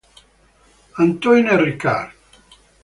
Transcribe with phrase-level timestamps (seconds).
[1.03, 2.09] Antoine Richard